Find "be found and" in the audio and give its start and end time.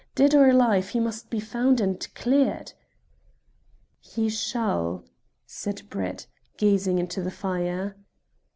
1.29-2.11